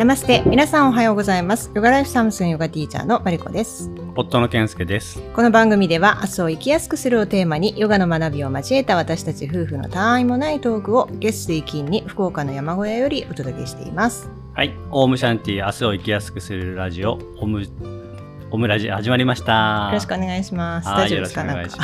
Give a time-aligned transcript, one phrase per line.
[0.00, 1.70] ナマステ皆さんおはようございます。
[1.74, 3.90] ヨガライフサムスンヨガティーチャーのマリコです。
[4.16, 5.20] 夫の健介です。
[5.34, 14.30] この番組では明日を生きやすくするをテーマにヨガの学びを交えた私たち夫婦のたわいもないトークを月水金に福岡の山小屋よりお届けしています。
[14.54, 14.74] はい。
[14.90, 17.62] オウムシャンティ明日を生きやすくするラジオ、オム、
[18.52, 19.88] オムラジ始まりました。
[19.88, 20.88] よろしくお願いします。
[20.88, 21.44] はい大丈夫ですか？
[21.44, 21.76] よろし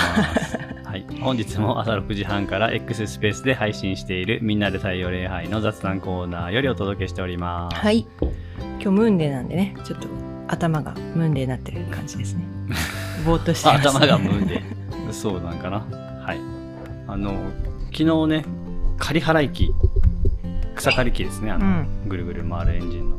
[1.20, 7.76] 本日も朝6時半から X スペースで配信しているみんなで太陽礼拝の雑談コーナーよりお届けしております。
[7.76, 10.08] はい今日ムーンデーなんでねちょっと
[10.48, 12.44] 頭がムーンデーになってる感じですね
[13.26, 14.62] ぼーっとしてます、ね、頭がムーンで。
[15.12, 15.78] そうなんかな。
[16.24, 16.40] はい。
[17.08, 17.50] あの、
[17.92, 18.44] 昨日ね、
[18.98, 19.72] 仮払い機、
[20.74, 21.50] 草刈り機ですね。
[21.50, 23.16] あの、うんぐるぐる回るエンジンの。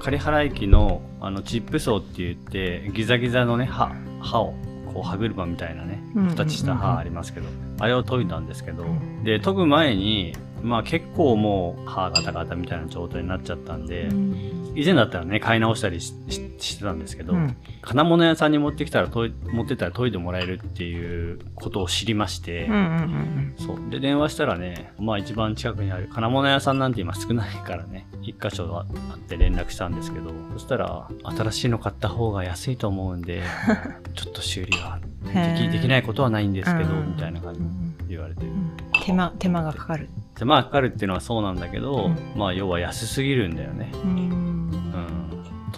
[0.00, 4.54] 仮払い機のあのチップ層って言って、ギザギザのね、歯、歯を、
[4.92, 7.48] こう歯車みたいなね、形した歯ありますけど、
[7.78, 14.72] あれを研いだんですけど、うんで、研ぐ前に、まあ結構もう歯ガタガタみたいな状態になっちゃったんで、うん。
[14.74, 17.56] 以前だったらね、買い直したりしてたんですけど、うん。
[17.82, 23.90] 金物屋さんに持ってきたら持ってったら研いでもらえるっていうことを知りまして、うんうんうんそう。
[23.90, 33.42] で電話したらねまあ一番近くにある金物屋さんなんて今少ないからね一箇所あって連絡したんですけどそしたら新しいの買った方が安いと思うんで
[34.14, 37.08] ちょっと修理はできできないことはないんですけどうん。
[37.08, 38.46] みたいな感じでうん言われて。
[38.46, 38.72] うん。
[39.04, 40.08] 手間手間がかかる
[40.38, 42.32] 手間がかかるっていうのはそうなんだけど、うん。
[42.36, 43.90] まあ要は安すぎるんだよね。
[43.94, 44.10] うん。
[44.10, 44.48] うん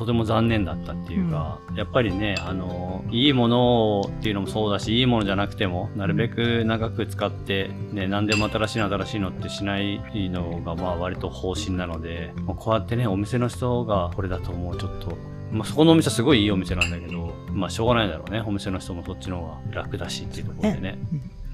[0.00, 10.00] とても残念だったっていうか、やっぱりね、あの、いいものっていうのもそうだし、いいものじゃなくても、なるべく長く使って、ね、何でも新しいの新しいのってしない
[10.30, 15.18] のが、まあ割と方針なので、まあこうやってね、お店の人がこれだともうちょっと、
[15.52, 18.42] まあそこのお店はすごいいいお店なんだけど、まあしょうがないだろうね。
[18.46, 20.98] お店の人もそっちの方が楽だしっていうところでね。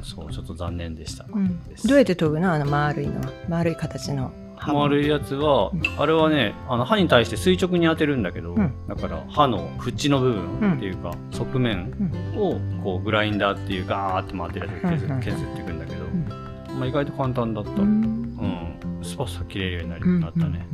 [0.03, 1.27] そう、ちょっと残念でした。
[1.33, 1.61] うん。
[1.85, 2.53] どうやって研ぐの？
[2.53, 3.33] あの丸いのは。
[3.49, 4.33] 丸い形の
[4.67, 8.73] 丸いやつは、あれはねあの歯に対して垂直に当てるんだけど、うん。
[8.89, 11.93] だから歯の縁の部分っていうか、側面
[12.37, 16.79] をこうグラインダーっていうガーって回ってるやつで削,、っていくんだけど、ん。
[16.79, 18.01] まあ、意外と簡単だった、ううん。
[18.03, 20.67] んスパスパ切れるようになるうんなったね、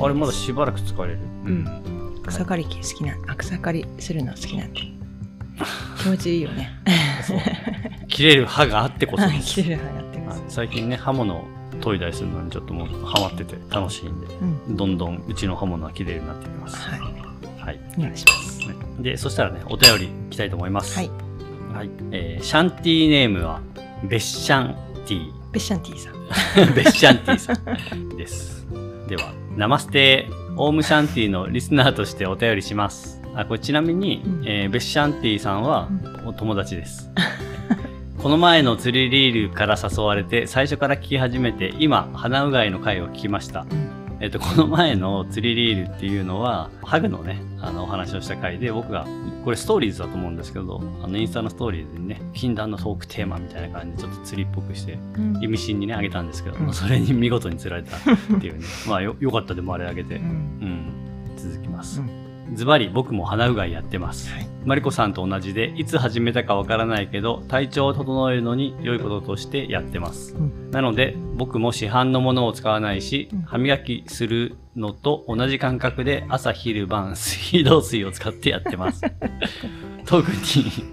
[0.00, 2.22] あれまだしばらく使える、うん。
[2.26, 4.80] 草刈り機好きなあ草刈りするの好きなんで
[6.02, 6.70] 気持ちいいよね
[8.08, 11.44] 切れる歯があってこそ 切れる歯がってますはい最近ね刃物を
[11.82, 14.26] 研いだりするのにちょっともうハマってて楽しいんで
[14.68, 17.00] うんどんどんうちの刃物は切れるようになってきますはい
[17.60, 18.54] はいお願いします
[18.98, 20.96] で、そしたらね、お便りいきたいと思います。
[20.96, 21.10] はい。
[21.72, 21.90] はい。
[22.12, 23.60] えーシャンティーネームは、
[24.04, 24.74] ベッシャン
[25.06, 26.74] ティベッシャンティーさんー。
[26.74, 27.52] ベッシャンティーさ
[27.94, 28.66] んです。
[29.08, 33.20] では、ナマステオウムシャンティーのリスナーとしてお便りします。
[33.36, 34.42] あ、これちなみに、うん。
[34.46, 35.88] えーベッシャンティーさんは、
[36.26, 37.10] お友達です。
[38.18, 43.66] この前の釣りリールから誘われて、最初から聞き始めて、今、鼻うがいの回を聞きました。
[44.20, 49.06] えっと、この前の釣りリールっていうのは、ハグのね、あの、お話をした回で、僕が、
[49.44, 55.42] これストーリーズだと思うんですけど、あの、インスタのストーリーズにね、禁断のトークテーマみたいな感じで、ちょっと釣りっぽくして、うん。
[55.42, 56.72] 意味深にね、あげたんですけど、うん。
[56.72, 58.00] それに見事に釣られたっ
[58.40, 60.16] ていうね、 まあ、よ、よかったでもあれあげて。
[60.16, 60.22] う、ん。
[60.22, 62.00] うん、続きます。
[62.00, 62.33] うん。
[62.52, 64.30] ズバリ、僕も鼻うがいやってます。
[64.32, 70.34] はいマリコさんと同じで、いつ始めたかわからないけど、体調を整えるのに良いこととしてやってます。
[70.34, 79.02] うんなので、僕も市販のものを使わないしうん、歯磨きするのと同じ感覚で朝昼晩水道水を使ってやってます。
[80.06, 80.36] 特に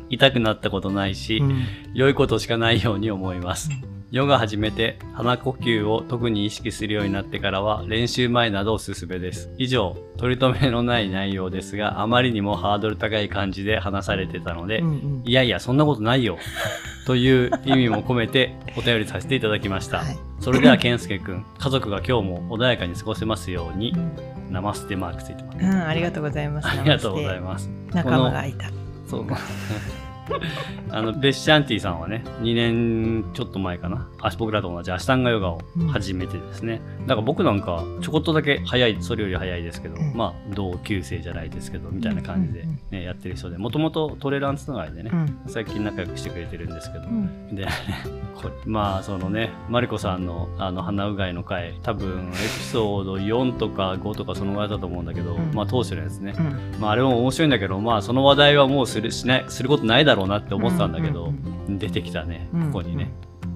[0.09, 1.63] 痛くなったことないし、うん
[1.93, 3.71] 良いことしかないように思います。
[4.11, 9.49] ヨガ始めて鼻呼吸を特に意識するようになってからは練習前などおすすめです。
[9.57, 16.37] 以上、取り留めのない内容ですが、あまりにもハードル高い感じで話されてたので、うんうんいやいや、そんなことないよ。
[17.07, 19.99] という意味も込めてお便りさせていただきました。
[19.99, 24.11] はいそれでは、健介くん、家族が今日も穏やかに過ごせますようにう、ん
[24.51, 25.57] ナマステマークついてます。
[25.59, 27.69] うんありがとうございますありがとうございます。
[27.93, 28.69] 仲間がいた
[29.07, 29.27] そう。
[30.89, 34.07] あの、ベッシャンティさんはね、2年ちょっと前かな。
[34.21, 35.61] あ僕らと同じアシタンガヨガを
[35.91, 36.81] 始めてですね。
[37.07, 40.13] だから僕なんかちょこっとだけ早い、それより早いですけど、うん。
[40.15, 45.39] まあ同級生じゃないですけど、みたいな感じでうんうんね、やってる人で、もともとトレランつながりでね、うん。
[45.47, 47.55] 最近仲良くしてくれてるんですけど、うん。
[47.55, 47.67] で、
[48.65, 55.51] まあそのね、マリコさんのあの鼻うがいの回、多分エピソード4とか5とかそのぐらいだと思うんだけど、うん。
[55.53, 61.33] まあ当初のやつね、うんまああれも面白いんだけど、まあその話題はもうするしないすることないだろうなって思ってたんだけど、
[61.67, 63.11] 出てきたね、うんここにね。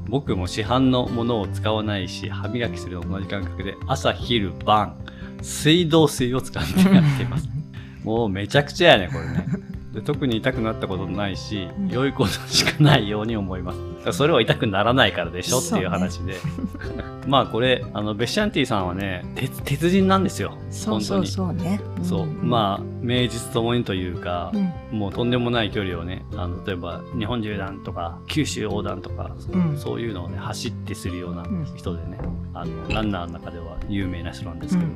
[0.08, 4.98] 僕も市販のものを使わないし、歯磨きするのと同じ感覚で、朝、昼、晩、
[5.42, 7.50] 水道水を使ってやっています。
[8.04, 9.48] もうめちゃくちゃやね、これね。
[9.96, 11.88] で特に痛くなったことないし、うん。
[11.88, 14.12] 良いことしかないように思います。
[14.12, 16.36] それは痛くならないからでしょっていう話で、
[17.26, 20.58] まあこれあのベッシャンティさんはね鉄鉄人なんですよ。
[20.70, 21.80] そうそうそうね。
[22.04, 24.58] そう、まあ名実ともにというかあ、、
[24.92, 25.00] うん。
[25.00, 29.78] もうとんでもない距離をねあの例えば日本縦断とか九州横断とか、うん。
[29.78, 31.66] そういうのをね走ってするようなん。
[31.76, 32.20] 人でね、
[32.54, 34.92] あのランナーの中では有名な人なんですけど、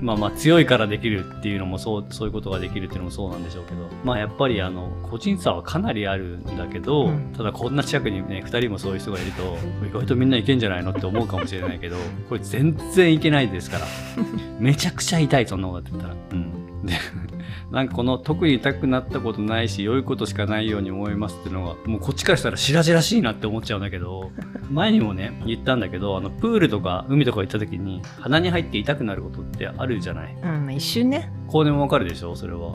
[0.00, 7.32] まあまあ強いからできるっていうのもそうそういうことができるっていうのもそうなんでしょうけどまあやっぱりあの個人差はかなりあるんだけど、うん。
[7.36, 9.56] ただこんな近くにね2人もそういう人がいると
[9.86, 11.96] 意外とみんないけんじゃないのって思うかもしれないけど
[12.28, 13.86] これ全然いけないですから。
[14.58, 16.14] めちゃくちゃ痛いそんなことやってたら。
[16.32, 16.94] うん、で
[17.70, 24.32] なんかこの特に痛くなったことないし良いことしかないように思いますっていうのがもうこっちからしたら白々しいなって思っちゃうんだけど
[24.70, 30.34] 前にもね言ったんだけどあのプールとか海とか行った時に鼻に入って痛くなることってあるじゃない？
[30.34, 32.34] うん、まあ一瞬ね、こうでもわかるでしょ？
[32.34, 32.70] それは。
[32.70, 32.72] う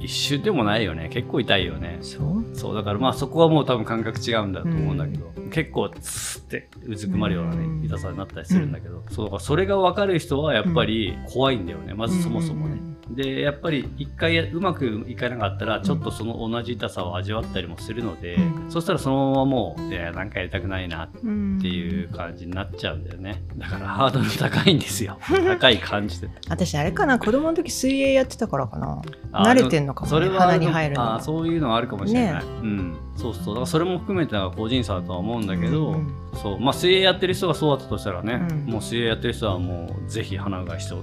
[0.02, 1.08] 一瞬でもないよね。
[1.12, 1.98] 結構痛いよね。
[2.00, 2.44] そう。
[2.56, 7.84] そうだからまあそこはもう多分感覚違うんだと思うんだけど、結構ツーってうずくまるようなね、うん。
[7.84, 12.80] 痛さになったりするんだけど、そうだからそれが分かる人はやっぱり怖いんだよね、まずそもそもね、
[13.14, 18.70] でやっぱり一回うまくいかなかったらちょっとその同じ痛さを味わったりもするので、うん。
[18.70, 23.42] そしたらそのままもういやなんかやりたくないなっうんていう感じになっちゃうんだよね。
[23.56, 25.18] だからハードル高いんですよ。
[25.46, 26.28] 高い感じで。
[26.48, 29.02] 私あれかな子供の時水泳やってたからかな。
[29.32, 31.14] あ慣れてんのかも、ね、それは鼻に入るのが。
[31.16, 33.46] あそういうのはあるかもしれない、ねうんそうそう。
[33.48, 36.14] だからそれも含めて個人差だとは思うんだけど、うんうん。
[36.34, 36.60] そう。
[36.60, 38.66] まあ水泳やってる人がそうだったとしたらね、うん。
[38.66, 41.02] もう水泳やってる人はもうぜひ鼻うがいしてほ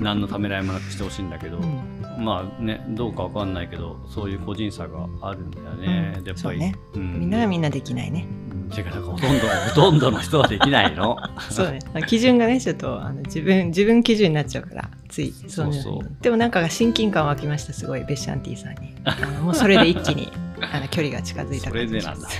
[0.00, 2.24] 何のためらいもなくしてほしいんだけど、うん。
[2.24, 6.26] まあねどうかわかんないけどそういう個人差があるんだよね、うん。
[6.26, 6.58] やっぱり。
[6.58, 6.74] ね。
[6.94, 7.20] うん。
[7.20, 8.26] みんながみんなできないね。
[8.52, 8.70] うん。
[8.70, 11.16] てかなんかほとんど ほとんどの人はできないの？
[11.50, 11.80] そうね。
[12.06, 16.04] 基準がねちょっとあの自分自分基準になっちゃうからついそうそう。
[16.04, 18.04] ねでもなんか親近感湧きましたすごい。
[18.04, 18.94] ベッシャンティさんに。
[19.04, 20.28] あのもうそれで一気に
[20.60, 22.28] あの 距離が近づいたそれ感じでなんだ。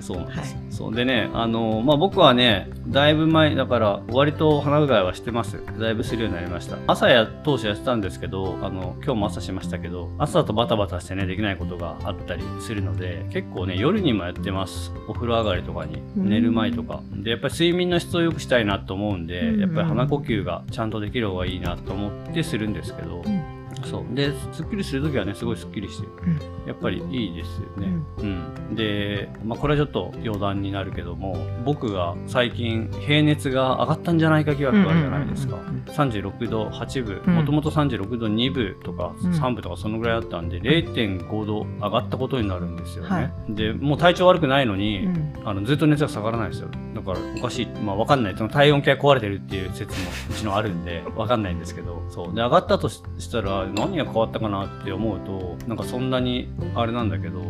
[0.00, 0.94] そうなんです、そう。
[0.94, 5.62] でねあのまあ僕はねだいぶ前だから割と鼻うがいはしてます。
[5.78, 6.76] だいぶするようになりました。
[6.88, 14.92] 朝や当初やってたんですけどあの今日も朝しましたけど朝だとバタバタしてねできないことがあったりするので結構ね夜にもやってます。
[15.06, 16.28] お風呂上がりとかにうん。
[16.28, 17.00] 寝る前とか。
[17.12, 19.60] でやっぱり睡眠の質を良くしたいなと思うんで、うん。
[19.60, 23.51] やっぱり鼻呼吸がちゃんとできる方がいいなと思ってするんですけど、うん
[23.84, 24.14] そう。
[24.14, 26.68] ですっきりするときはねすごいすっきりしてるうん。
[26.68, 27.92] やっぱりいいですよね。
[28.18, 35.56] うん、で、まあ、これはちょっと余談になるけども僕が最近平熱が上がったんじゃないか疑惑があるじゃないですか。
[35.56, 37.22] うんうんうんうん36度8分。
[37.26, 37.34] うん。
[37.36, 39.30] もともと36度2分とかうん。
[39.32, 43.10] 3分とかそのぐらいあったんで、0.5度上がったことになるんですよね。
[43.10, 43.32] はい。
[43.48, 45.32] でもう体調悪くないのに、うん。
[45.44, 46.68] あのずっと熱が下がらないですよ。
[46.94, 47.66] だからおかしい。
[47.84, 48.36] まあわかんない。
[48.36, 52.02] その体温計が壊れてるっていう説もうちのあるんでわかんないんですけど。
[52.08, 52.34] そう。
[52.34, 57.42] で上がったとししたら何が変わったかなって思うとなんかそんなにあれなんだけど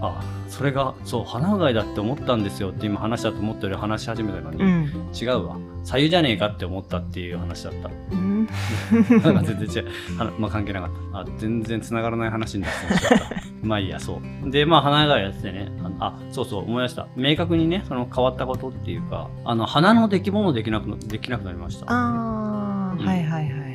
[0.00, 4.84] あそれがそう鼻うがいだって思ったんですよって今話したと思ったより話し始めたのに、うん
[5.14, 8.34] 違うわ左右じゃねえかって思ったっていう話だったうん
[9.22, 9.90] なんか全然違う。
[10.38, 11.18] まあ、関係なかった。
[11.20, 13.26] あ、全然繋がらない話になってしまった。
[13.62, 14.50] まあいいや、そう。
[14.50, 15.70] で、まあ、鼻がやっててね。
[16.00, 17.06] あそうそう、思い出した。
[17.16, 21.86] 明確にね、その変わったことっていうか、あの、鼻の出来物できなくな、できなくなりました。
[21.88, 23.73] ああ、うんはいはいはい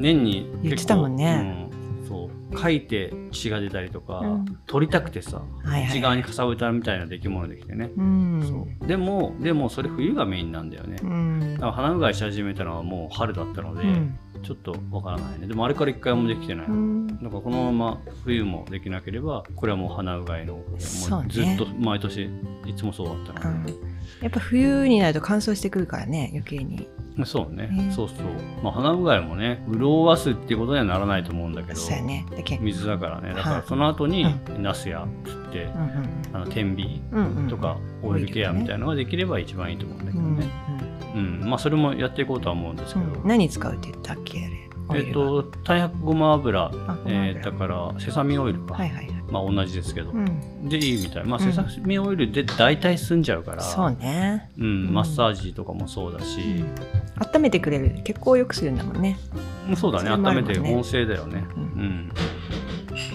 [0.00, 1.68] 年に結構言ってたもんね。
[2.02, 2.40] うん、そう。
[2.58, 7.90] 書いて血が出たりとか、うん取りたくてさ、はいはい内側にかさぶたみたいな出来物できてね。
[7.96, 8.42] うん
[8.80, 8.86] そう。
[8.86, 10.96] でも、でもそれ冬がメインなんだよね。
[11.02, 15.46] うんだから鼻うがいし始めたのはもう春だったので、うんちょっとわからないね。
[15.48, 16.66] でもあれから一回もできてない。
[16.66, 20.78] うんなんかこのまま冬もできなければ、これはもう鼻うがいの、もう
[21.28, 22.30] ずっと毎年
[22.66, 23.74] いつもそうだったので、
[24.22, 26.88] やっぱ冬になると乾燥してくるからね余計に
[27.26, 27.92] そうね、ね。
[27.92, 28.26] そうそう。
[28.62, 32.26] まあ鼻うがいもね、潤わすっていうことにはならないと思うんだけど、そうやね。
[32.30, 33.34] だけ水だからね。
[33.34, 37.48] だかはいらその後にうナスやつって、うんあの天秤うんうんうん。
[37.48, 40.46] とかオイルケアみたいなのができれば一番いいと思うんだけどね。
[41.14, 43.22] うん、まあそれもやっていこうとは思うんですけど、うん。
[43.22, 44.60] うん何使うって言ったっけあれ。
[44.92, 47.24] えっと、太白ごま油、あごま油。
[47.24, 50.68] えーだからセサミオイルか、はいはいはいまあ同じですけど、うん。
[50.68, 51.24] でいいみたい。
[51.24, 51.44] まあ、うん。
[51.44, 54.50] セサミオイルで大体済んじゃうから、そうね。
[54.58, 54.94] うん、うん。
[54.94, 56.64] マッサージとかもそうだし、
[57.34, 58.00] 温めてくれる。
[58.04, 59.18] 血行を良くするんだもんね。
[59.68, 60.28] うんそうだね、ね。
[60.28, 61.44] 温めて温性だよね。
[61.56, 62.12] ううん。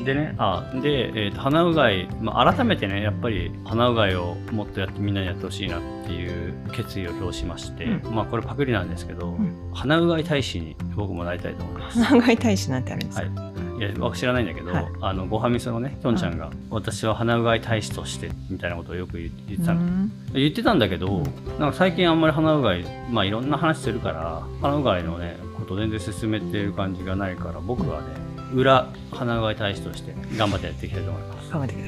[0.05, 9.71] でね、あ、で、えーと鼻うがい、まあ、改めてね、やっぱり鼻うがいをもっとやってみんなにやってほしいなっていう決意を表しまして、うまあこれパクリなんですけど、ん。
[9.73, 12.01] 鼻うがい大使に僕もなりたいと思います。
[12.03, 13.54] 鼻がい大使なんてあるんですはかい。
[13.77, 19.81] いや、僕知らないんだけど、はいあの、ごはみそのね、きょんちゃんが、私は鼻うがい大使として、みたいなことをよく言言ってたの。
[19.81, 21.23] うん言ってたんだけど、
[21.59, 28.07] なんか最近あんまり鼻うがい、まあいろんな話するから、鼻うがいのね、こと全然進めてる感じがないから、僕はね、
[28.53, 31.51] 裏鼻うがい大使として頑張ってやっていきたいと思います。
[31.51, 31.81] 頑張ってく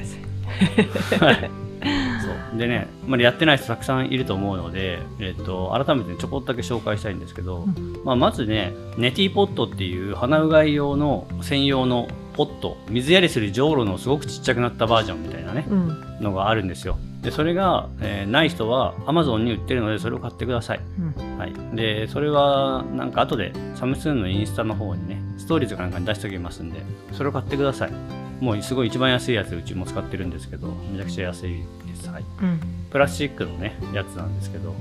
[1.18, 1.50] ださい。
[1.80, 2.20] はい
[2.50, 2.58] そう。
[2.58, 8.00] でね、まあ、やってない人たくさんいると思うので、えっと、改めてちょこっとだけ紹介したいんですけど、うん。
[8.04, 16.18] まあ、まずねネティポットっていう鼻うがい用の専用のポット水やりするじょうろのすごくちっちゃくなったバージョンみたいなねうん。
[16.20, 20.80] のがあるんですよでそれが、えーない人は Amazon に売ってるのでそれを買ってください。
[20.98, 21.38] うん。
[21.38, 26.80] はい、でそれはなんか後でサムスンのインスタの方にねストーリーズかなんかに出しておきますんで
[27.12, 27.92] それを買ってください。
[28.40, 32.60] もうすごい一番安いやつうちも使ってるんですけどめちゃくちゃ安いです、はい、うん。
[32.90, 34.74] プラスチックのねやつなんですけど。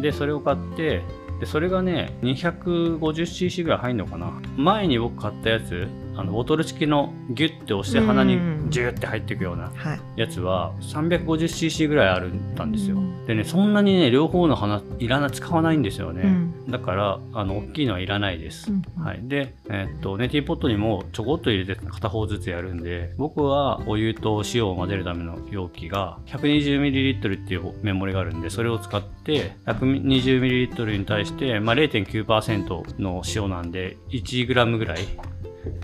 [0.00, 1.02] でそれを買って
[1.40, 4.32] でそれがね 250cc ぐらい入るのかな。
[4.56, 8.38] 前に僕買ったやつあのボトル式のギュッて押して鼻に
[8.70, 10.00] ジューって入っていくようなはい。
[10.16, 12.96] やつは 350cc ぐらいあるんですよ。
[12.96, 13.26] うん。
[13.26, 16.70] でねそんなにね両方の鼻いらな使わないんですよね、うん。
[16.70, 34.98] だからあの大きいのはいらないです、うんはい、で、えーっとネティポットにもちょこっと入れて片方ずつやるんで僕はお湯と塩を混ぜるための容器が 120ml っていうメモリがあるんでそれを使って 120ml に対して、まあ、0.9%の塩なんで 1g ぐらい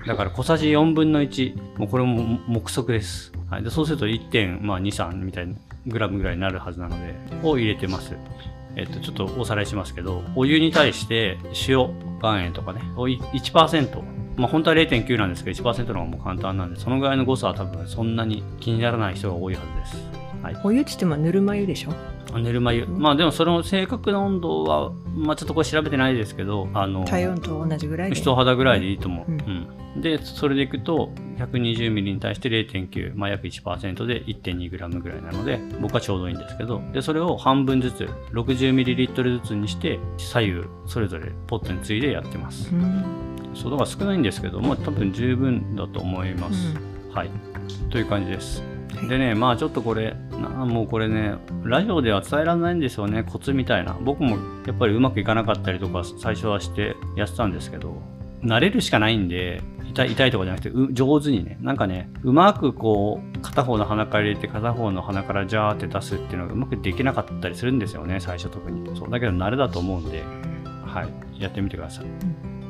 [0.06, 5.54] だから小さじ4分の1もうこれも目測です、はい、でそうすると1.23みたいな
[5.86, 8.16] グラムぐらいになるはずなのでを入れてます。
[8.78, 14.02] えっと、ちょっとおさらいしますけど、お湯に対して塩、岩塩とかね、を1%、
[14.36, 20.10] まあ本当は0.9なんですけど、1%の方がもう簡単なんで、そのぐらいの誤差は多分そんなに気にならない人が多いはずです。
[20.42, 20.60] はい。
[20.62, 22.15] お湯って言ってもぬるま湯でしょ？
[22.32, 22.86] あぬるま湯。
[22.86, 28.16] まあでもその正確な温度は、まあちょっとこれ調べてないですけど、あの、体温と同じぐらいで。
[28.16, 29.30] 人肌ぐらいでいいと思う。
[29.30, 30.00] ううんん。
[30.00, 42.74] で、それでいくと、120ミリに対して0.9、まあ約1%で 1.2g ぐらいなので、僕はちょうどいいんですけど、で、それを半分ずつ、60ミリリットルずつにして、左右それぞれポットについでやってます。
[42.74, 43.04] うん。
[43.54, 46.74] そのが少ないんですけど、まあ多分十分だと思います。
[47.10, 47.30] うはい。
[47.90, 48.75] という感じです。
[49.08, 51.34] でね、まあちょっとこれ、なもうこれね、
[51.64, 53.96] ラジオでは伝えられないんですよね、コツみたいな。
[54.00, 54.36] 僕も
[54.66, 58.00] やっぱりうまくいかなかったりとか、最初はしてやってたんですけど、
[58.42, 68.88] 慣れるしかないんで、痛い痛いとかじゃなくて、上手にね、なんかね、うまくこう、片方の鼻から入れて、片方の鼻からジャーって出すっていうのがうまくできなかったりするんですよね、最初特に。
[68.96, 70.22] そうだけど慣れだと思うんで、
[70.84, 72.06] はい、やってみてください。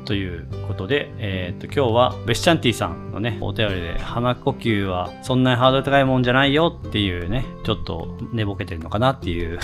[0.07, 9.59] ということで、えーっと今日はベッシャンティさんのねお便りで鼻呼吸はそんなにハードル高いもんじゃないよっていうねちょっと寝ぼけてるのかなっていう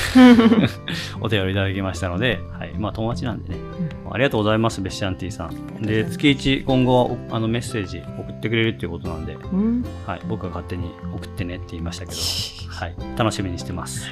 [1.21, 3.55] お便りいただきましたので、はい、まあ友達なんでね、
[4.11, 5.81] ありがとうございますベッシャンティさん。
[5.81, 9.85] で月1今後はおあのメッセージ送ってくれるっていうことなんで、うん。
[10.05, 12.17] はい、僕が勝手に送ってねって言いましたけど、
[12.69, 14.11] はい、楽しみにしてます。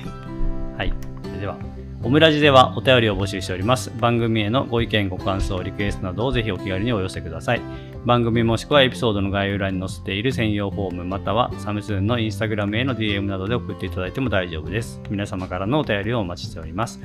[0.77, 1.57] はい、それでは、
[2.03, 3.91] オムラジではお便りを募集しております。
[3.99, 7.61] 番組へのご意見、ご感想、リクエストなどをぜひお気軽にお寄せください。
[8.05, 14.99] 番組もしくはエピソードの概要欄に載せている専用フォーム、またはサムスンのインスタグラムへの DM などで送っていただいても大丈夫です。
[15.11, 16.99] 皆様からのお便りをお待ちしております。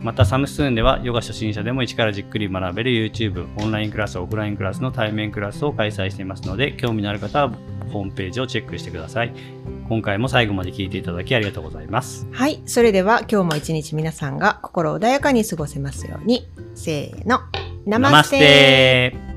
[0.00, 7.52] またサムスーンではヨガ初心者でも一からじっくり学べる YouTube オンラインクラスオフラインクラスの対面クラスを開催していますので興味のある方は
[7.92, 9.32] ホームページをチェックしてください
[9.88, 12.62] 今回も最後まで聞いていただきありがとうございますはい。
[12.66, 16.46] それでは今日も一日皆さんが心穏やかに過ごせますように。
[16.74, 17.40] せーの。
[17.86, 19.27] ナマステ